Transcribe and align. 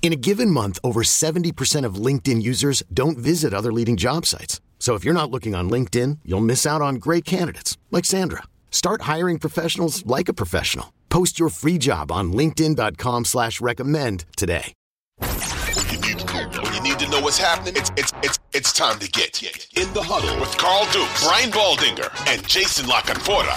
In 0.00 0.12
a 0.12 0.16
given 0.16 0.50
month, 0.50 0.78
over 0.82 1.02
70% 1.02 1.84
of 1.84 1.96
LinkedIn 1.96 2.40
users 2.40 2.82
don't 2.94 3.18
visit 3.18 3.52
other 3.52 3.72
leading 3.72 3.98
job 3.98 4.24
sites. 4.24 4.62
So 4.78 4.94
if 4.94 5.04
you're 5.04 5.12
not 5.12 5.30
looking 5.30 5.54
on 5.54 5.68
LinkedIn, 5.68 6.20
you'll 6.24 6.40
miss 6.40 6.64
out 6.64 6.80
on 6.80 6.94
great 6.94 7.26
candidates 7.26 7.76
like 7.90 8.06
Sandra. 8.06 8.44
Start 8.70 9.02
hiring 9.02 9.38
professionals 9.38 10.06
like 10.06 10.30
a 10.30 10.32
professional. 10.32 10.94
Post 11.10 11.38
your 11.38 11.50
free 11.50 11.76
job 11.76 12.10
on 12.10 12.32
LinkedIn.com 12.32 13.26
slash 13.26 13.60
recommend 13.60 14.24
today. 14.36 14.72
When 15.18 15.90
you 15.90 16.00
need, 16.00 16.30
when 16.62 16.74
you 16.74 16.80
need 16.80 16.98
to 17.00 17.10
know 17.10 17.20
what's 17.20 17.38
happening, 17.38 17.74
it's 17.76 17.90
it's 17.96 18.12
it's 18.22 18.38
it's 18.52 18.72
time 18.72 18.98
to 19.00 19.08
get 19.10 19.42
in 19.42 19.92
the 19.94 20.02
huddle 20.02 20.38
with 20.38 20.56
Carl 20.58 20.84
Dukes, 20.92 21.24
Brian 21.26 21.50
Baldinger, 21.50 22.08
and 22.32 22.46
Jason 22.46 22.86
La 22.86 23.00
Canfora. 23.00 23.56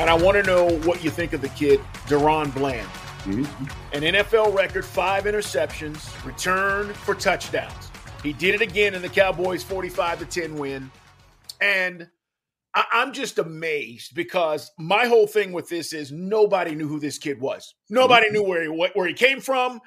And 0.00 0.10
I 0.10 0.14
want 0.14 0.36
to 0.36 0.42
know 0.42 0.76
what 0.80 1.04
you 1.04 1.10
think 1.10 1.34
of 1.34 1.40
the 1.40 1.50
kid, 1.50 1.80
DaRon 2.08 2.52
Bland. 2.54 2.88
Mm-hmm. 3.26 3.64
An 3.92 4.14
NFL 4.14 4.54
record, 4.56 4.84
five 4.84 5.24
interceptions, 5.24 6.24
return 6.24 6.94
for 6.94 7.14
touchdowns. 7.14 7.90
He 8.22 8.32
did 8.32 8.54
it 8.54 8.60
again 8.60 8.94
in 8.94 9.02
the 9.02 9.08
Cowboys' 9.08 9.64
45 9.64 10.20
to 10.20 10.26
10 10.26 10.56
win. 10.56 10.90
And 11.60 12.08
I- 12.74 12.86
I'm 12.92 13.12
just 13.12 13.38
amazed 13.38 14.14
because 14.14 14.70
my 14.78 15.06
whole 15.06 15.26
thing 15.26 15.52
with 15.52 15.68
this 15.68 15.92
is 15.92 16.12
nobody 16.12 16.74
knew 16.74 16.86
who 16.86 17.00
this 17.00 17.18
kid 17.18 17.40
was. 17.40 17.74
Nobody 17.90 18.30
knew 18.30 18.42
where 18.42 18.62
he 18.62 18.68
where 18.68 19.08
he 19.08 19.14
came 19.14 19.40
from. 19.40 19.80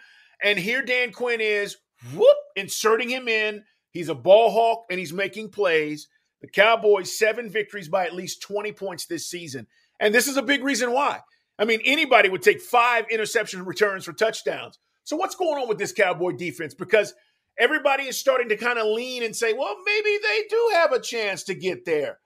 And 0.44 0.60
here 0.60 0.82
Dan 0.82 1.12
Quinn 1.12 1.40
is, 1.40 1.78
whoop, 2.14 2.38
inserting 2.56 3.10
him 3.10 3.28
in. 3.28 3.64
He's 3.92 4.10
a 4.10 4.16
ball 4.16 4.52
hawk 4.52 4.86
and 4.90 5.00
he's 5.00 5.14
making 5.14 5.50
plays. 5.50 6.08
The 6.42 6.48
Cowboys 6.48 7.18
seven 7.18 7.50
victories 7.50 7.90
by 7.90 8.06
at 8.06 8.16
least 8.16 8.42
20 8.42 8.72
points 8.74 9.06
this 9.06 9.30
season. 9.30 9.68
And 10.00 10.14
this 10.14 10.28
is 10.28 10.38
a 10.38 10.42
big 10.42 10.64
reason 10.64 10.92
why. 10.92 11.22
I 11.60 11.66
mean, 11.66 11.82
anybody 11.84 12.30
would 12.30 12.42
take 12.42 12.62
five 12.62 13.06
interception 13.12 13.66
returns 13.66 14.06
for 14.06 14.14
touchdowns. 14.14 14.80
So 15.04 15.18
what's 15.18 15.36
going 15.36 15.62
on 15.62 15.68
with 15.68 15.78
this 15.78 15.92
Cowboy 15.92 16.32
defense? 16.32 16.74
Because 16.74 17.14
everybody 17.58 18.04
is 18.04 18.18
starting 18.18 18.48
to 18.50 18.58
kind 18.58 18.80
of 18.80 18.88
lean 18.88 19.24
and 19.24 19.36
say, 19.36 19.54
well, 19.54 19.76
maybe 19.86 20.18
they 20.24 20.44
do 20.50 20.70
have 20.76 20.94
a 20.94 21.02
chance 21.02 21.44
to 21.44 21.54
get 21.54 21.84
there 21.86 22.20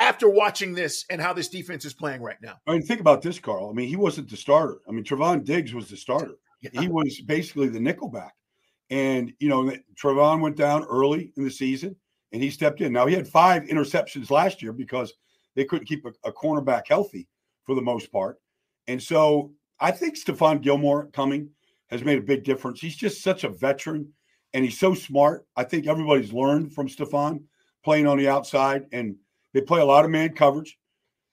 after 0.00 0.28
watching 0.28 0.74
this 0.74 1.04
and 1.10 1.20
how 1.20 1.32
this 1.32 1.48
defense 1.48 1.84
is 1.84 1.94
playing 1.94 2.20
right 2.20 2.38
now. 2.42 2.56
I 2.66 2.72
mean, 2.72 2.82
think 2.82 3.00
about 3.00 3.22
this, 3.22 3.38
Carl. 3.38 3.70
I 3.70 3.72
mean, 3.72 3.88
he 3.88 3.96
wasn't 3.96 4.28
the 4.28 4.36
starter. 4.36 4.80
I 4.88 4.92
mean, 4.92 5.04
Trevon 5.04 5.44
Diggs 5.44 5.72
was 5.72 5.88
the 5.88 5.96
starter. 5.96 6.34
Yeah. 6.60 6.80
He 6.80 6.88
was 6.88 7.20
basically 7.20 7.68
the 7.68 7.78
nickelback. 7.78 8.30
And, 8.90 9.32
you 9.38 9.48
know, 9.48 9.72
Trevon 9.94 10.40
went 10.40 10.56
down 10.56 10.84
early 10.84 11.32
in 11.36 11.44
the 11.44 11.50
season 11.50 11.94
and 12.32 12.42
he 12.42 12.50
stepped 12.50 12.80
in. 12.80 12.92
Now, 12.92 13.06
he 13.06 13.14
had 13.14 13.28
five 13.28 13.62
interceptions 13.64 14.30
last 14.30 14.60
year 14.60 14.72
because 14.72 15.12
they 15.54 15.64
couldn't 15.64 15.86
keep 15.86 16.04
a, 16.04 16.12
a 16.24 16.32
cornerback 16.32 16.82
healthy 16.88 17.28
for 17.64 17.74
the 17.74 17.82
most 17.82 18.10
part. 18.10 18.38
And 18.86 19.02
so 19.02 19.52
I 19.80 19.90
think 19.90 20.16
Stephon 20.16 20.60
Gilmore 20.60 21.06
coming 21.06 21.50
has 21.90 22.04
made 22.04 22.18
a 22.18 22.22
big 22.22 22.44
difference. 22.44 22.80
He's 22.80 22.96
just 22.96 23.22
such 23.22 23.44
a 23.44 23.48
veteran 23.48 24.12
and 24.54 24.64
he's 24.64 24.78
so 24.78 24.94
smart. 24.94 25.46
I 25.56 25.64
think 25.64 25.86
everybody's 25.86 26.32
learned 26.32 26.72
from 26.72 26.88
Stephon 26.88 27.42
playing 27.84 28.06
on 28.06 28.18
the 28.18 28.28
outside 28.28 28.86
and 28.92 29.16
they 29.52 29.60
play 29.60 29.80
a 29.80 29.84
lot 29.84 30.04
of 30.04 30.10
man 30.10 30.34
coverage 30.34 30.78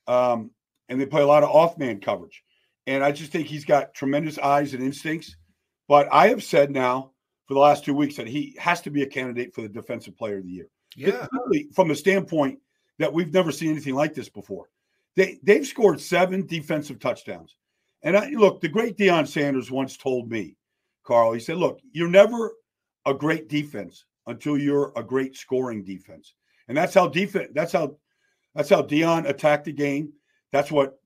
um, 0.07 0.51
and 0.89 0.99
they 0.99 1.05
play 1.05 1.21
a 1.21 1.27
lot 1.27 1.43
of 1.43 1.49
off 1.49 1.77
man 1.77 1.99
coverage. 1.99 2.43
And 2.88 3.03
I 3.03 3.11
just 3.11 3.31
think 3.31 3.47
he's 3.47 3.65
got 3.65 3.93
tremendous 3.93 4.39
eyes 4.39 4.73
and 4.73 4.83
instincts. 4.83 5.35
But 5.88 6.07
I 6.11 6.27
have 6.27 6.43
said 6.43 6.71
now 6.71 7.11
for 7.47 7.53
the 7.53 7.59
last 7.59 7.85
two 7.85 7.93
weeks 7.93 8.15
that 8.17 8.27
he 8.27 8.55
has 8.59 8.81
to 8.81 8.91
be 8.91 9.03
a 9.03 9.07
candidate 9.07 9.53
for 9.53 9.61
the 9.61 9.69
defensive 9.69 10.17
player 10.17 10.38
of 10.38 10.43
the 10.43 10.49
year. 10.49 10.67
Really, 11.31 11.67
from 11.73 11.91
a 11.91 11.95
standpoint 11.95 12.59
that 12.97 13.13
we've 13.13 13.33
never 13.33 13.51
seen 13.51 13.71
anything 13.71 13.95
like 13.95 14.13
this 14.13 14.29
before. 14.29 14.69
They 15.15 15.39
they've 15.43 15.65
scored 15.65 15.99
seven 15.99 16.45
defensive 16.45 16.99
touchdowns. 16.99 17.55
And 18.03 18.15
I, 18.15 18.29
look, 18.29 18.61
the 18.61 18.69
great 18.69 18.97
Deion 18.97 19.27
Sanders 19.27 19.69
once 19.71 19.97
told 19.97 20.29
me, 20.29 20.55
Carl, 21.03 21.33
he 21.33 21.39
said, 21.39 21.57
look, 21.57 21.79
you're 21.91 22.07
never 22.07 22.53
a 23.05 23.13
great 23.13 23.49
defense 23.49 24.05
until 24.27 24.57
you're 24.57 24.93
a 24.95 25.03
great 25.03 25.35
scoring 25.35 25.83
defense. 25.83 26.33
And 26.67 26.77
that's 26.77 26.93
how 26.93 27.07
defense 27.07 27.49
that's 27.53 27.73
how 27.73 27.97
that's 28.55 28.69
how 28.69 28.81
Deion 28.81 29.27
attacked 29.27 29.65
the 29.65 29.73
game. 29.73 30.13
That's 30.51 30.71
what 30.71 30.99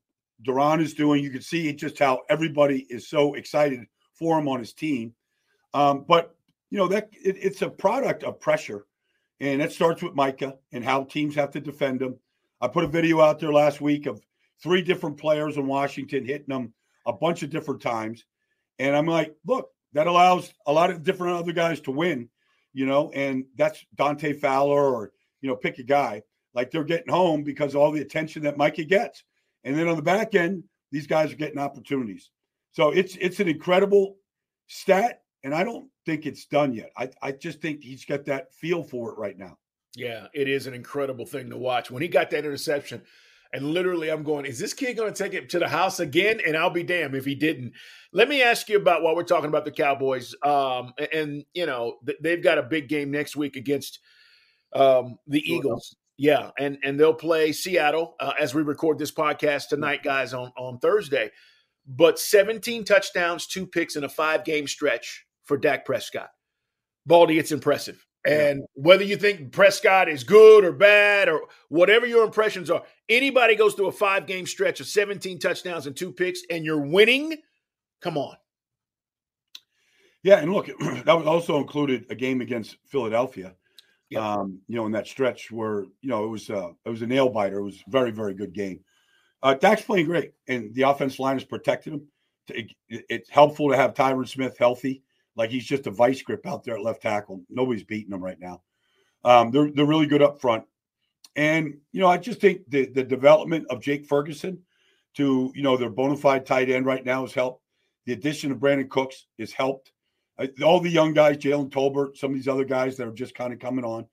DaRon 0.46 0.82
is 0.82 0.94
doing. 0.94 1.24
You 1.24 1.30
can 1.30 1.42
see 1.42 1.72
just 1.74 2.00
how 2.00 2.22
everybody 2.30 2.86
is 2.90 3.08
so 3.08 3.34
excited 3.36 3.86
for 4.14 4.38
him 4.38 4.48
on 4.48 4.60
his 4.60 4.74
team. 4.74 5.14
Um, 5.74 6.06
but 6.08 6.36
you 6.70 6.78
know 6.78 6.88
that 6.88 7.10
it, 7.14 7.38
it's 7.40 7.62
a 7.62 7.70
product 7.70 8.24
of 8.24 8.40
pressure, 8.40 8.86
and 9.40 9.62
it 9.62 9.72
starts 9.72 10.04
with 10.04 10.16
Micah 10.16 10.56
and 10.72 10.84
how 10.84 11.06
teams 11.06 11.36
have 11.36 11.52
to 11.52 11.62
defend 11.62 12.02
him. 12.02 12.16
I 12.64 12.70
put 12.70 12.86
a 12.86 12.88
video 12.88 13.20
out 13.20 13.40
there 13.40 13.52
last 13.52 13.82
week 13.82 14.06
of 14.06 14.22
three 14.62 14.82
different 14.82 15.18
players 15.18 15.58
in 15.58 15.68
Washington 15.68 16.26
hitting 16.26 16.48
them 16.48 16.74
a 17.06 17.12
bunch 17.12 17.44
of 17.44 17.50
different 17.50 17.82
times, 17.82 18.24
and 18.80 18.96
I'm 18.96 19.06
like, 19.06 19.36
look, 19.46 19.70
that 19.92 20.08
allows 20.08 20.54
a 20.66 20.72
lot 20.72 20.90
of 20.90 21.04
different 21.04 21.38
other 21.38 21.52
guys 21.52 21.82
to 21.82 21.92
win, 21.92 22.30
you 22.72 22.86
know, 22.86 23.12
and 23.12 23.46
that's 23.58 23.86
Dante 23.96 24.34
Fowler 24.34 24.82
or 24.82 25.12
you 25.42 25.50
know, 25.50 25.56
pick 25.58 25.78
a 25.78 25.84
guy. 25.84 26.24
Like 26.56 26.72
they're 26.72 26.84
getting 26.86 27.12
home 27.12 27.44
because 27.44 27.76
all 27.76 27.92
the 27.92 28.02
attention 28.02 28.44
that 28.44 28.58
Mikey 28.58 28.86
gets. 28.86 29.24
And 29.64 29.78
then 29.78 29.88
on 29.88 29.98
the 29.98 30.02
back 30.02 30.34
end, 30.34 30.64
these 30.92 31.06
guys 31.06 31.32
are 31.32 31.38
getting 31.38 31.60
opportunities. 31.60 32.30
So 32.72 32.92
it's 32.92 33.18
it's 33.18 33.40
an 33.40 33.50
incredible 33.50 34.16
stat, 34.68 35.22
and 35.44 35.54
I 35.54 35.64
don't 35.64 35.90
think 36.06 36.26
it's 36.26 36.46
done 36.46 36.74
yet. 36.74 36.92
I, 36.98 37.10
I 37.22 37.32
just 37.34 37.62
think 37.62 37.84
he's 37.84 38.06
got 38.06 38.26
that 38.26 38.54
feel 38.54 38.84
for 38.84 39.12
it 39.12 39.18
right 39.18 39.38
now. 39.38 39.58
Yeah, 39.96 40.28
it 40.34 40.50
is 40.50 40.68
an 40.68 40.74
incredible 40.74 41.26
thing 41.26 41.50
to 41.50 41.58
watch. 41.58 41.92
When 41.92 42.02
he 42.02 42.08
got 42.08 42.32
that 42.32 42.46
interception, 42.46 43.04
and 43.54 43.68
literally 43.68 44.10
I'm 44.10 44.24
going, 44.24 44.46
is 44.46 44.58
this 44.58 44.74
kid 44.74 44.98
going 44.98 45.14
to 45.14 45.24
take 45.24 45.36
it 45.36 45.50
to 45.52 45.60
the 45.60 45.68
house 45.68 46.00
again? 46.00 46.42
And 46.46 46.58
I'll 46.58 46.72
be 46.72 46.84
damned 46.84 47.16
if 47.16 47.26
he 47.26 47.36
didn't. 47.36 47.74
Let 48.12 48.28
me 48.28 48.42
ask 48.42 48.68
you 48.68 48.78
about 48.78 49.04
while 49.04 49.16
we're 49.16 49.24
talking 49.24 49.50
about 49.50 49.66
the 49.66 49.72
Cowboys. 49.72 50.34
Um, 50.42 50.94
and, 50.98 51.14
and 51.14 51.46
you 51.54 51.68
know, 51.68 51.98
they've 52.22 52.44
got 52.44 52.58
a 52.58 52.64
big 52.64 52.90
game 52.90 53.12
next 53.12 53.36
week 53.36 53.56
against 53.56 54.00
um, 54.74 55.18
the 55.28 55.40
Eagles. 55.40 55.96
Yeah, 56.18 56.52
and 56.60 56.78
and 56.84 57.00
they'll 57.00 57.14
play 57.14 57.52
Seattle 57.52 58.16
uh, 58.20 58.34
as 58.40 58.54
we 58.54 58.62
record 58.62 59.00
this 59.00 59.12
podcast 59.12 59.70
tonight, 59.70 60.04
guys, 60.04 60.34
on 60.34 60.52
on 60.58 60.78
Thursday. 60.80 61.32
But 61.86 62.20
17 62.20 62.86
touchdowns, 62.86 63.46
two 63.46 63.68
picks 63.68 63.96
in 63.96 64.04
a 64.04 64.10
five 64.10 64.46
game 64.46 64.68
stretch 64.68 65.26
for 65.44 65.58
Dak 65.58 65.86
Prescott. 65.86 66.30
Baldy, 67.06 67.40
it's 67.40 67.52
impressive. 67.52 68.06
And 68.26 68.60
yeah. 68.60 68.66
whether 68.76 69.04
you 69.04 69.18
think 69.18 69.52
Prescott 69.52 70.08
is 70.08 70.24
good 70.24 70.64
or 70.64 70.72
bad 70.72 71.28
or 71.28 71.42
whatever 71.70 72.06
your 72.06 72.24
impressions 72.24 72.70
are, 72.70 72.84
anybody 73.10 73.56
goes 73.56 73.74
through 73.74 73.88
a 73.88 73.92
five 73.92 74.28
game 74.28 74.46
stretch 74.46 74.80
of 74.80 74.88
17 74.88 75.40
touchdowns 75.40 75.88
and 75.88 75.96
two 75.96 76.12
picks 76.12 76.42
and 76.50 76.64
you're 76.64 76.80
winning, 76.80 77.36
come 78.02 78.18
on. 78.18 78.36
Yeah, 80.24 80.38
and 80.38 80.54
look, 80.54 80.68
that 80.80 81.18
was 81.18 81.28
also 81.28 81.58
included 81.58 82.06
a 82.10 82.16
game 82.16 82.40
against 82.40 82.78
Philadelphia 82.86 83.56
yeah. 84.14 84.34
um, 84.34 84.60
you 84.68 84.76
know, 84.76 84.86
in 84.86 84.92
that 84.92 85.08
stretch 85.08 85.52
where 85.52 85.82
you 86.02 86.10
know 86.10 86.24
it 86.24 86.28
was 86.28 86.50
uh, 86.50 86.70
it 86.86 86.90
was 86.90 87.02
a 87.02 87.08
nail 87.08 87.30
biter. 87.30 87.60
It 87.60 87.64
was 87.64 87.84
a 87.86 87.90
very 87.90 88.12
very 88.12 88.34
good 88.34 88.54
game. 88.54 88.80
Uh, 89.42 89.56
Dak's 89.56 89.82
playing 89.82 90.06
great, 90.06 90.34
and 90.48 90.74
the 90.74 90.84
offense 90.84 91.20
line 91.20 91.36
has 91.36 91.44
protected 91.44 91.94
him. 91.94 92.08
It, 92.50 92.72
it, 92.90 93.06
it's 93.10 93.30
helpful 93.30 93.70
to 93.70 93.76
have 93.76 93.94
Tyron 93.94 94.28
Smith 94.28 94.58
healthy. 94.58 95.04
Like 95.36 95.50
he's 95.50 95.66
just 95.66 95.88
a 95.88 95.92
vice 95.92 96.22
grip 96.22 96.46
out 96.46 96.64
there 96.64 96.76
at 96.76 96.84
left 96.84 97.02
tackle. 97.02 97.42
Nobody's 97.50 97.84
beating 97.84 98.14
him 98.14 98.24
right 98.24 98.40
now. 98.40 98.62
Um, 99.24 99.52
they're 99.52 99.72
they're 99.72 99.86
really 99.86 100.06
good 100.06 100.22
up 100.22 100.40
front, 100.40 100.66
and 101.36 101.78
you 101.92 102.02
know 102.02 102.08
I 102.08 102.18
just 102.18 102.42
think 102.42 102.62
the 102.68 102.86
the 102.88 103.04
development 103.04 103.66
of 103.70 103.82
Jake 103.82 104.06
Ferguson 104.06 104.60
to 105.16 105.52
you 105.56 105.64
know 105.64 105.78
their 105.78 105.90
bona 105.90 106.18
fide 106.18 106.46
tight 106.46 106.70
end 106.70 106.86
right 106.86 107.06
now 107.06 107.22
has 107.22 107.34
helped. 107.34 107.62
The 108.06 108.14
addition 108.14 108.52
of 108.52 108.58
Brandin 108.58 108.90
Cooks 108.90 109.28
has 109.40 109.54
helped 109.54 109.94
all 110.64 110.80
the 110.80 110.90
young 110.90 111.14
guys, 111.14 111.38
Jalen 111.38 111.70
Tolbert, 111.70 112.18
some 112.18 112.32
of 112.32 112.36
these 112.36 112.48
other 112.48 112.66
guys 112.66 112.98
that 112.98 113.08
are 113.08 113.14
just 113.14 113.36
kind 113.36 113.54
of 113.54 113.60
coming 113.60 113.86
on. 113.86 114.06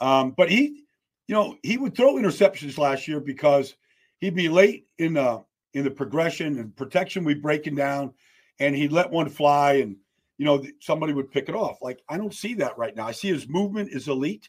Um, 0.00 0.32
but 0.36 0.50
he, 0.50 0.84
you 1.26 1.34
know, 1.34 1.56
he 1.62 1.76
would 1.76 1.96
throw 1.96 2.14
interceptions 2.14 2.78
last 2.78 3.06
year 3.06 3.20
because 3.20 3.74
he'd 4.18 4.34
be 4.34 4.48
late 4.48 4.86
in 4.98 5.14
the 5.14 5.44
in 5.72 5.84
the 5.84 5.90
progression 5.90 6.58
and 6.58 6.74
protection 6.74 7.22
we 7.22 7.34
breaking 7.34 7.76
down, 7.76 8.12
and 8.58 8.74
he 8.74 8.88
let 8.88 9.10
one 9.10 9.28
fly, 9.28 9.74
and 9.74 9.96
you 10.40 10.46
know 10.46 10.64
somebody 10.80 11.12
would 11.12 11.30
pick 11.30 11.50
it 11.50 11.54
off. 11.54 11.82
Like 11.82 12.00
I 12.08 12.16
don't 12.16 12.32
see 12.32 12.54
that 12.54 12.78
right 12.78 12.96
now. 12.96 13.06
I 13.06 13.12
see 13.12 13.28
his 13.28 13.46
movement 13.46 13.90
is 13.92 14.08
elite, 14.08 14.48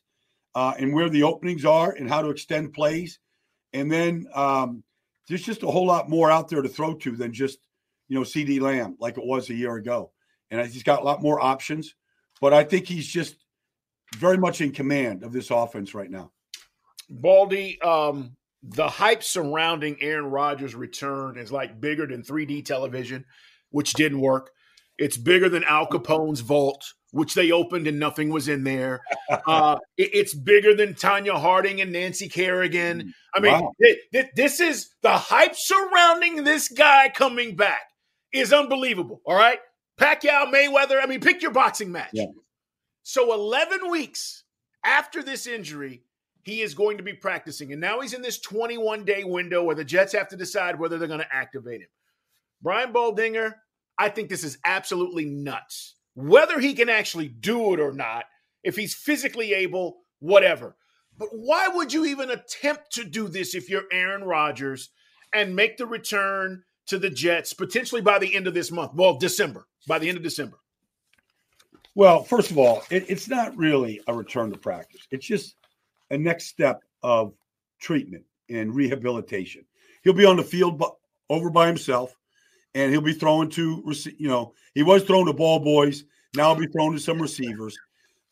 uh, 0.55 0.73
and 0.79 0.93
where 0.93 1.09
the 1.09 1.23
openings 1.23 1.65
are 1.65 1.91
and 1.91 2.07
how 2.07 2.21
to 2.21 2.29
extend 2.29 2.71
plays, 2.71 3.19
and 3.73 3.91
then 3.91 4.25
um, 4.33 4.85
there's 5.27 5.43
just 5.43 5.63
a 5.63 5.67
whole 5.67 5.85
lot 5.85 6.09
more 6.09 6.31
out 6.31 6.47
there 6.47 6.61
to 6.61 6.69
throw 6.69 6.93
to 6.93 7.17
than 7.17 7.33
just 7.33 7.59
you 8.07 8.17
know 8.17 8.23
CeeDee 8.23 8.61
Lamb 8.61 8.95
like 9.01 9.17
it 9.17 9.25
was 9.25 9.49
a 9.49 9.53
year 9.53 9.75
ago, 9.75 10.13
and 10.49 10.65
he's 10.65 10.81
got 10.81 11.01
a 11.01 11.03
lot 11.03 11.21
more 11.21 11.41
options. 11.41 11.93
But 12.39 12.53
I 12.53 12.63
think 12.63 12.87
he's 12.87 13.05
just 13.07 13.35
very 14.15 14.37
much 14.37 14.61
in 14.61 14.71
command 14.71 15.23
of 15.23 15.33
this 15.33 15.51
offense 15.51 15.93
right 15.93 16.09
now. 16.09 16.31
Baldy, 17.09 17.81
um, 17.81 18.37
the 18.63 18.87
hype 18.87 19.23
surrounding 19.23 19.97
Aaron 19.99 20.27
Rodgers' 20.27 20.73
return 20.73 21.37
is 21.37 21.51
like 21.51 21.81
bigger 21.81 22.07
than 22.07 22.23
3D 22.23 22.63
television, 22.63 23.25
which 23.71 23.91
didn't 23.91 24.21
work. 24.21 24.51
It's 25.01 25.17
bigger 25.17 25.49
than 25.49 25.63
Al 25.63 25.87
Capone's 25.87 26.41
vault, 26.41 26.93
which 27.09 27.33
they 27.33 27.51
opened 27.51 27.87
and 27.87 27.99
nothing 27.99 28.29
was 28.29 28.47
in 28.47 28.63
there. 28.63 29.01
Uh, 29.47 29.77
it, 29.97 30.11
it's 30.13 30.35
bigger 30.35 30.75
than 30.75 30.93
Tonya 30.93 31.39
Harding 31.39 31.81
and 31.81 31.91
Nancy 31.91 32.29
Kerrigan. 32.29 33.11
I 33.33 33.39
mean, 33.39 33.51
wow. 33.51 33.71
it, 33.79 33.99
it, 34.11 34.29
this 34.35 34.59
is 34.59 34.91
the 35.01 35.17
hype 35.17 35.55
surrounding 35.55 36.43
this 36.43 36.67
guy 36.67 37.09
coming 37.09 37.55
back 37.55 37.81
is 38.31 38.53
unbelievable. 38.53 39.21
All 39.25 39.35
right, 39.35 39.57
Pacquiao 39.99 40.53
Mayweather. 40.53 41.01
I 41.01 41.07
mean, 41.07 41.19
pick 41.19 41.41
your 41.41 41.51
boxing 41.51 41.91
match. 41.91 42.11
Yeah. 42.13 42.25
So 43.01 43.33
11 43.33 43.89
weeks 43.89 44.43
after 44.85 45.23
this 45.23 45.47
injury, 45.47 46.03
he 46.43 46.61
is 46.61 46.75
going 46.75 46.97
to 46.97 47.03
be 47.03 47.13
practicing. 47.13 47.71
And 47.71 47.81
now 47.81 48.01
he's 48.01 48.13
in 48.13 48.21
this 48.21 48.39
21 48.39 49.03
day 49.03 49.23
window 49.23 49.63
where 49.63 49.75
the 49.75 49.83
Jets 49.83 50.13
have 50.13 50.27
to 50.27 50.37
decide 50.37 50.79
whether 50.79 50.99
they're 50.99 51.07
going 51.07 51.21
to 51.21 51.35
activate 51.35 51.81
him. 51.81 51.87
Brian 52.61 52.93
Baldinger, 52.93 53.55
I 54.01 54.09
think 54.09 54.29
this 54.29 54.43
is 54.43 54.57
absolutely 54.65 55.25
nuts. 55.25 55.93
Whether 56.15 56.59
he 56.59 56.73
can 56.73 56.89
actually 56.89 57.27
do 57.27 57.75
it 57.75 57.79
or 57.79 57.93
not, 57.93 58.25
if 58.63 58.75
he's 58.75 58.95
physically 58.95 59.53
able, 59.53 59.97
whatever. 60.17 60.75
But 61.19 61.29
why 61.33 61.67
would 61.67 61.93
you 61.93 62.05
even 62.05 62.31
attempt 62.31 62.93
to 62.93 63.03
do 63.03 63.27
this 63.27 63.53
if 63.53 63.69
you're 63.69 63.83
Aaron 63.91 64.23
Rodgers 64.23 64.89
and 65.35 65.55
make 65.55 65.77
the 65.77 65.85
return 65.85 66.63
to 66.87 66.97
the 66.97 67.11
Jets 67.11 67.53
potentially 67.53 68.01
by 68.01 68.17
the 68.17 68.33
end 68.33 68.47
of 68.47 68.55
this 68.55 68.71
month? 68.71 68.95
Well, 68.95 69.19
December, 69.19 69.67
by 69.87 69.99
the 69.99 70.09
end 70.09 70.17
of 70.17 70.23
December. 70.23 70.57
Well, 71.93 72.23
first 72.23 72.49
of 72.49 72.57
all, 72.57 72.81
it, 72.89 73.05
it's 73.07 73.27
not 73.27 73.55
really 73.55 74.01
a 74.07 74.15
return 74.15 74.51
to 74.51 74.57
practice. 74.57 75.01
It's 75.11 75.27
just 75.27 75.57
a 76.09 76.17
next 76.17 76.47
step 76.47 76.81
of 77.03 77.35
treatment 77.79 78.23
and 78.49 78.73
rehabilitation. 78.73 79.63
He'll 80.03 80.13
be 80.13 80.25
on 80.25 80.37
the 80.37 80.43
field 80.43 80.83
over 81.29 81.51
by 81.51 81.67
himself, 81.67 82.15
and 82.75 82.91
he'll 82.91 83.01
be 83.01 83.13
throwing 83.13 83.49
to 83.49 83.83
you 84.17 84.27
know 84.27 84.53
he 84.73 84.83
was 84.83 85.03
throwing 85.03 85.25
to 85.25 85.33
ball 85.33 85.59
boys. 85.59 86.05
Now 86.35 86.53
he'll 86.53 86.65
be 86.65 86.71
throwing 86.71 86.93
to 86.93 86.99
some 86.99 87.21
receivers. 87.21 87.77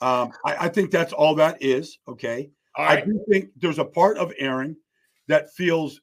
Um, 0.01 0.31
I, 0.45 0.55
I, 0.65 0.69
think 0.69 0.91
that's 0.91 1.11
all 1.11 1.35
that 1.35 1.61
is. 1.61 1.97
Okay. 2.07 2.51
I 2.77 3.01
do 3.01 3.21
think 3.29 3.49
there's 3.57 3.79
a 3.79 3.83
part 3.83 4.17
of 4.17 4.31
Aaron 4.39 4.77
that 5.27 5.53
feels 5.53 5.99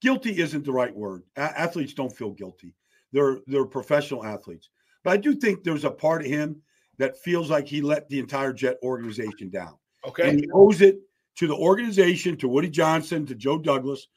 guilty 0.00 0.40
isn't 0.40 0.64
the 0.64 0.72
right 0.72 0.94
word. 0.94 1.22
A- 1.36 1.60
athletes 1.60 1.92
don't 1.92 2.16
feel 2.16 2.30
guilty. 2.30 2.74
They're 3.12 3.40
they're 3.46 3.66
professional 3.66 4.24
athletes. 4.24 4.70
But 5.04 5.12
I 5.12 5.16
do 5.18 5.34
think 5.34 5.62
there's 5.62 5.84
a 5.84 5.90
part 5.90 6.22
of 6.22 6.28
him 6.28 6.62
that 6.98 7.18
feels 7.18 7.50
like 7.50 7.68
he 7.68 7.82
let 7.82 8.08
the 8.08 8.18
entire 8.18 8.52
Jet 8.52 8.78
organization 8.82 9.50
down. 9.50 9.76
Okay. 10.06 10.30
And 10.30 10.40
he 10.40 10.48
owes 10.52 10.80
it 10.80 10.98
to 11.36 11.46
the 11.46 11.54
organization, 11.54 12.36
to 12.38 12.48
Woody 12.48 12.70
Johnson, 12.70 13.26
to 13.26 13.34
Joe 13.34 13.58
Douglas, 13.58 14.08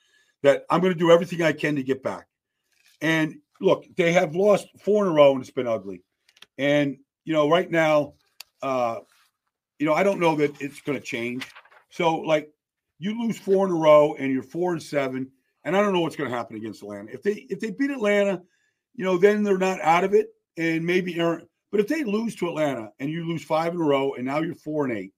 that 0.43 0.63
I'm 0.69 0.79
going 0.79 0.93
to 0.93 0.99
do 0.99 1.11
everything 1.11 1.41
I 1.41 1.51
can 1.51 1.75
to 1.75 1.83
get 1.83 2.01
back. 2.01 2.27
And 3.01 3.35
look, 3.61 3.85
they 3.95 4.11
have 4.13 4.35
lost 4.35 4.67
four 4.79 5.05
in 5.05 5.11
a 5.11 5.13
row 5.13 5.33
and 5.33 5.41
it's 5.41 5.51
been 5.51 5.67
ugly. 5.67 6.03
And, 6.57 6.97
you 7.25 7.33
know, 7.33 7.49
right 7.49 7.69
now, 7.69 8.13
uh, 8.61 8.99
you 9.77 9.85
know, 9.85 9.93
I 9.93 10.03
don't 10.03 10.19
know 10.19 10.35
that 10.35 10.61
it's 10.61 10.81
going 10.81 10.97
to 10.97 11.03
change. 11.03 11.47
So, 11.89 12.17
like, 12.17 12.51
you 12.99 13.19
lose 13.19 13.37
four 13.37 13.65
in 13.65 13.71
a 13.71 13.75
row 13.75 14.15
and 14.15 14.31
you're 14.31 14.43
four 14.43 14.73
and 14.73 14.83
seven, 14.83 15.31
and 15.63 15.75
I 15.75 15.81
don't 15.81 15.93
know 15.93 16.01
what's 16.01 16.17
going 16.17 16.29
to 16.29 16.35
happen 16.35 16.57
against 16.57 16.83
Atlanta. 16.83 17.11
If 17.13 17.23
they 17.23 17.47
if 17.49 17.59
they 17.59 17.71
beat 17.71 17.91
Atlanta, 17.91 18.41
you 18.93 19.05
know, 19.05 19.17
then 19.17 19.41
they're 19.43 19.57
not 19.57 19.79
out 19.81 20.03
of 20.03 20.13
it, 20.13 20.27
and 20.57 20.85
maybe 20.85 21.17
Aaron. 21.17 21.47
But 21.71 21.79
if 21.79 21.87
they 21.87 22.03
lose 22.03 22.35
to 22.35 22.49
Atlanta 22.49 22.89
and 22.99 23.09
you 23.09 23.25
lose 23.25 23.43
five 23.43 23.73
in 23.73 23.79
a 23.79 23.83
row, 23.83 24.13
and 24.15 24.25
now 24.25 24.39
you're 24.39 24.55
four 24.55 24.85
and 24.85 24.97
eight, 24.97 25.13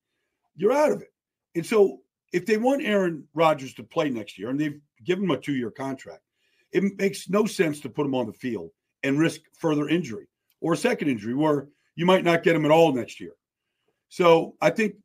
you're 0.56 0.74
out 0.74 0.92
of 0.92 1.02
it. 1.02 1.12
And 1.56 1.66
so 1.66 2.02
if 2.34 2.46
they 2.46 2.58
want 2.58 2.84
Aaron 2.84 3.28
Rodgers 3.34 3.74
to 3.76 3.84
play 3.84 4.10
next 4.10 4.38
year 4.38 4.50
and 4.50 4.60
they've 4.60 4.80
given 5.04 5.26
him 5.26 5.32
a 5.32 5.38
two 5.38 5.54
year 5.54 5.72
contract, 5.72 6.22
it 6.72 6.98
makes 6.98 7.30
no 7.30 7.46
sense 7.46 7.80
to 7.82 7.90
put 7.90 8.06
him 8.06 8.16
on 8.16 8.28
the 8.28 8.34
field 8.34 8.72
and 9.04 9.20
risk 9.20 9.42
further 9.58 9.90
injury 9.90 10.28
or 10.62 10.74
a 10.74 10.78
second 10.78 11.10
injury 11.10 11.34
where 11.34 11.68
you 11.96 12.06
might 12.06 12.24
not 12.24 12.44
get 12.44 12.56
him 12.56 12.66
at 12.66 12.72
all 12.72 12.94
next 12.94 13.20
year. 13.20 13.34
So 14.10 14.56
I 14.62 14.70
think 14.70 14.96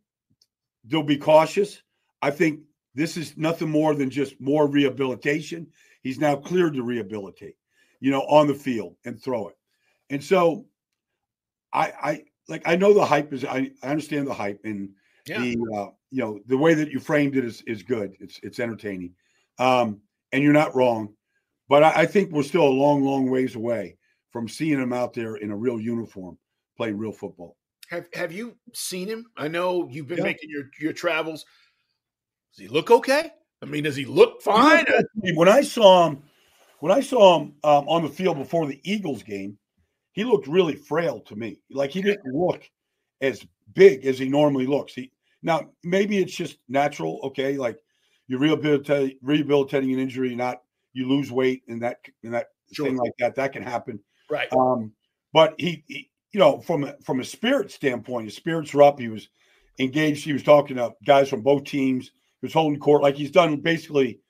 they'll 0.84 1.02
be 1.02 1.16
cautious. 1.16 1.82
I 2.22 2.30
think 2.30 2.60
this 2.94 3.16
is 3.16 3.36
nothing 3.36 3.68
more 3.68 3.94
than 3.94 4.10
just 4.10 4.40
more 4.40 4.66
rehabilitation. 4.66 5.66
He's 6.02 6.18
now 6.18 6.36
cleared 6.36 6.74
to 6.74 6.82
rehabilitate, 6.82 7.56
you 8.00 8.10
know, 8.10 8.22
on 8.22 8.46
the 8.46 8.54
field 8.54 8.96
and 9.04 9.20
throw 9.20 9.48
it. 9.48 9.56
And 10.10 10.22
so 10.22 10.66
I 11.72 11.92
I 12.02 12.24
like 12.48 12.62
I 12.64 12.76
know 12.76 12.92
the 12.92 13.04
hype 13.04 13.32
is 13.32 13.44
I, 13.44 13.70
I 13.82 13.88
understand 13.88 14.26
the 14.26 14.34
hype 14.34 14.60
and 14.64 14.90
yeah. 15.26 15.40
the 15.40 15.56
uh, 15.74 15.90
you 16.10 16.22
know 16.22 16.40
the 16.46 16.56
way 16.56 16.74
that 16.74 16.90
you 16.90 17.00
framed 17.00 17.36
it 17.36 17.44
is 17.44 17.62
is 17.62 17.82
good. 17.82 18.16
It's 18.20 18.40
it's 18.42 18.60
entertaining, 18.60 19.12
um, 19.58 20.00
and 20.32 20.42
you're 20.42 20.52
not 20.52 20.74
wrong. 20.74 21.12
But 21.68 21.82
I, 21.82 22.02
I, 22.02 22.06
think 22.06 22.30
we're 22.30 22.42
still 22.42 22.66
a 22.66 22.68
long, 22.68 23.02
long 23.02 23.28
ways 23.28 23.56
away 23.56 23.96
from 24.30 24.48
seeing 24.48 24.80
him 24.80 24.92
out 24.92 25.12
there 25.12 25.36
in 25.36 25.50
a 25.50 25.56
real 25.56 25.80
uniform 25.80 26.38
playing 26.76 26.98
real 26.98 27.12
football. 27.12 27.56
Have 27.88 28.08
Have 28.14 28.32
you 28.32 28.56
seen 28.72 29.08
him? 29.08 29.26
I 29.36 29.48
know 29.48 29.88
you've 29.90 30.08
been 30.08 30.18
yeah. 30.18 30.24
making 30.24 30.50
your 30.50 30.64
your 30.80 30.92
travels. 30.92 31.44
Does 32.54 32.66
he 32.66 32.68
look 32.68 32.90
okay? 32.90 33.30
I 33.62 33.66
mean, 33.66 33.84
does 33.84 33.96
he 33.96 34.04
look 34.04 34.42
fine? 34.42 34.84
When 35.34 35.48
I 35.48 35.62
saw 35.62 36.08
him, 36.08 36.22
when 36.80 36.92
I 36.92 37.00
saw 37.00 37.38
him 37.40 37.54
um, 37.64 37.88
on 37.88 38.02
the 38.02 38.08
field 38.08 38.38
before 38.38 38.66
the 38.66 38.80
Eagles 38.84 39.22
game, 39.22 39.58
he 40.12 40.24
looked 40.24 40.46
really 40.46 40.74
frail 40.74 41.20
to 41.20 41.36
me. 41.36 41.60
Like 41.70 41.90
he 41.90 42.02
didn't 42.02 42.34
look 42.34 42.68
as 43.20 43.46
big 43.74 44.04
as 44.06 44.18
he 44.18 44.28
normally 44.28 44.66
looks. 44.66 44.94
He 44.94 45.12
now, 45.42 45.70
maybe 45.84 46.18
it's 46.18 46.34
just 46.34 46.58
natural. 46.68 47.20
Okay, 47.24 47.56
like 47.56 47.78
you're 48.26 48.40
rehabilitating, 48.40 49.18
rehabilitating 49.22 49.92
an 49.92 50.00
injury, 50.00 50.34
not 50.34 50.62
you 50.96 51.06
lose 51.06 51.30
weight 51.30 51.62
and 51.68 51.82
that 51.82 51.98
and 52.24 52.32
that 52.32 52.48
sure. 52.72 52.86
thing 52.86 52.96
like 52.96 53.12
that. 53.18 53.34
That 53.34 53.52
can 53.52 53.62
happen. 53.62 54.00
Right. 54.30 54.48
Um, 54.52 54.92
but 55.32 55.54
he, 55.58 55.84
he, 55.86 56.10
you 56.32 56.40
know, 56.40 56.60
from 56.60 56.84
a, 56.84 56.96
from 57.04 57.20
a 57.20 57.24
spirit 57.24 57.70
standpoint, 57.70 58.24
his 58.24 58.36
spirits 58.36 58.72
were 58.72 58.82
up. 58.82 58.98
He 58.98 59.08
was 59.08 59.28
engaged. 59.78 60.24
He 60.24 60.32
was 60.32 60.42
talking 60.42 60.76
to 60.76 60.94
guys 61.04 61.28
from 61.28 61.42
both 61.42 61.64
teams. 61.64 62.06
He 62.40 62.46
was 62.46 62.54
holding 62.54 62.80
court 62.80 63.02
like 63.02 63.14
he's 63.14 63.30
done 63.30 63.56
basically 63.56 64.20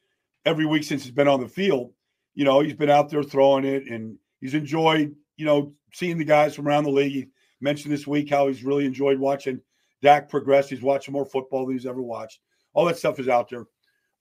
every 0.44 0.66
week 0.66 0.82
since 0.82 1.04
he's 1.04 1.12
been 1.12 1.28
on 1.28 1.40
the 1.40 1.48
field. 1.48 1.92
You 2.34 2.44
know, 2.44 2.60
he's 2.60 2.74
been 2.74 2.90
out 2.90 3.08
there 3.10 3.22
throwing 3.22 3.64
it, 3.64 3.86
and 3.86 4.18
he's 4.40 4.54
enjoyed, 4.54 5.14
you 5.36 5.46
know, 5.46 5.72
seeing 5.92 6.18
the 6.18 6.24
guys 6.24 6.54
from 6.54 6.66
around 6.66 6.84
the 6.84 6.90
league. 6.90 7.12
He 7.12 7.26
mentioned 7.60 7.94
this 7.94 8.06
week 8.06 8.28
how 8.28 8.48
he's 8.48 8.64
really 8.64 8.84
enjoyed 8.84 9.18
watching 9.18 9.60
Dak 10.02 10.28
progress. 10.28 10.68
He's 10.68 10.82
watching 10.82 11.12
more 11.12 11.24
football 11.24 11.64
than 11.64 11.76
he's 11.76 11.86
ever 11.86 12.02
watched. 12.02 12.40
All 12.74 12.84
that 12.86 12.98
stuff 12.98 13.20
is 13.20 13.28
out 13.28 13.48
there. 13.48 13.66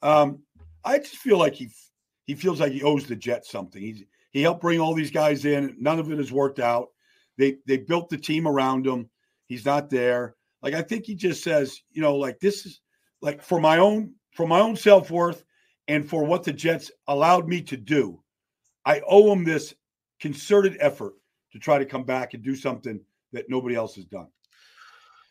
Um, 0.02 0.44
I 0.84 1.00
just 1.00 1.18
feel 1.18 1.40
like 1.40 1.56
he 1.56 1.70
he 2.25 2.36
feels 2.36 2.60
like 2.60 2.72
he 2.72 2.84
owes 2.84 3.05
the 3.05 3.15
Jets 3.15 3.51
something. 3.51 3.82
He's 3.82 4.03
he 4.32 4.41
helped 4.41 4.62
bring 4.62 4.79
all 4.79 4.94
these 4.94 5.12
guys 5.12 5.46
in. 5.46 5.75
None 5.79 6.00
of 6.00 6.12
it 6.12 6.17
has 6.17 6.32
worked 6.32 6.60
out. 6.60 6.89
They 7.38 7.58
they 7.65 7.77
built 7.77 8.10
the 8.10 8.17
team 8.17 8.48
around 8.48 8.86
him. 8.86 9.10
He's 9.48 9.65
not 9.65 9.89
there. 9.89 10.36
Like 10.62 10.74
I 10.74 10.82
think 10.82 11.05
he 11.05 11.15
just 11.15 11.44
says, 11.44 11.79
you 11.91 12.01
know, 12.01 12.15
like 12.15 12.39
this 12.39 12.65
is 12.65 12.82
like 13.22 13.41
for 13.41 13.60
my 13.60 13.77
own 13.77 14.13
for 14.34 14.48
my 14.48 14.60
own 14.60 14.75
self 14.75 15.10
worth 15.10 15.44
and 15.88 16.08
for 16.08 16.25
what 16.25 16.44
the 16.44 16.53
Jets 16.53 16.91
allowed 17.08 17.48
me 17.48 17.62
to 17.62 17.77
do. 17.77 18.22
I 18.86 19.01
owe 19.08 19.32
him 19.32 19.44
this 19.44 19.74
concerted 20.20 20.77
effort 20.79 21.13
to 21.51 21.60
try 21.60 21.77
to 21.77 21.86
come 21.86 22.03
back 22.03 22.34
and 22.34 22.44
do 22.44 22.55
something 22.55 23.00
that 23.32 23.50
nobody 23.50 23.75
else 23.75 23.96
has 23.96 24.05
done. 24.05 24.27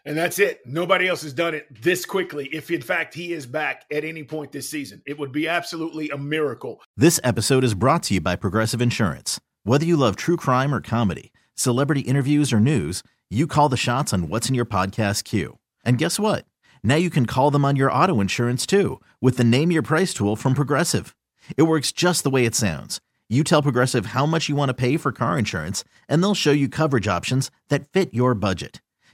And 0.06 0.16
that's 0.16 0.38
it. 0.38 0.60
Nobody 0.66 1.08
else 1.08 1.22
has 1.22 1.32
done 1.32 1.54
it 1.54 1.66
this 1.82 2.04
quickly. 2.04 2.46
If 2.52 2.70
in 2.70 2.82
fact 2.82 3.14
he 3.14 3.32
is 3.32 3.46
back 3.46 3.84
at 3.90 4.04
any 4.04 4.22
point 4.22 4.52
this 4.52 4.68
season, 4.68 5.02
it 5.06 5.18
would 5.18 5.32
be 5.32 5.48
absolutely 5.48 6.10
a 6.10 6.18
miracle. 6.18 6.82
This 6.96 7.18
episode 7.24 7.64
is 7.64 7.74
brought 7.74 8.02
to 8.04 8.14
you 8.14 8.20
by 8.20 8.36
Progressive 8.36 8.82
Insurance. 8.82 9.40
Whether 9.62 9.86
you 9.86 9.96
love 9.96 10.16
true 10.16 10.36
crime 10.36 10.74
or 10.74 10.82
comedy, 10.82 11.32
celebrity 11.54 12.02
interviews 12.02 12.52
or 12.52 12.60
news, 12.60 13.02
you 13.30 13.46
call 13.46 13.70
the 13.70 13.78
shots 13.78 14.12
on 14.12 14.28
what's 14.28 14.50
in 14.50 14.54
your 14.54 14.66
podcast 14.66 15.24
queue. 15.24 15.58
And 15.84 15.96
guess 15.96 16.20
what? 16.20 16.44
Now 16.82 16.96
you 16.96 17.08
can 17.08 17.24
call 17.24 17.50
them 17.50 17.64
on 17.64 17.76
your 17.76 17.90
auto 17.90 18.20
insurance 18.20 18.66
too 18.66 19.00
with 19.22 19.38
the 19.38 19.44
Name 19.44 19.72
Your 19.72 19.82
Price 19.82 20.12
tool 20.12 20.36
from 20.36 20.52
Progressive. 20.54 21.16
It 21.56 21.62
works 21.62 21.92
just 21.92 22.24
the 22.24 22.30
way 22.30 22.44
it 22.44 22.54
sounds. 22.54 23.00
You 23.30 23.42
tell 23.42 23.62
Progressive 23.62 24.06
how 24.06 24.26
much 24.26 24.50
you 24.50 24.56
want 24.56 24.68
to 24.68 24.74
pay 24.74 24.98
for 24.98 25.12
car 25.12 25.38
insurance, 25.38 25.82
and 26.10 26.22
they'll 26.22 26.34
show 26.34 26.52
you 26.52 26.68
coverage 26.68 27.08
options 27.08 27.50
that 27.70 27.90
fit 27.90 28.12
your 28.12 28.34
budget. 28.34 28.82